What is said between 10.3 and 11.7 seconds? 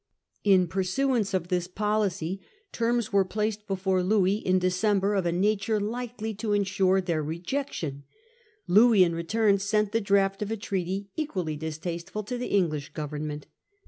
of a treaty 1067. The Triple Alliance, 159 equally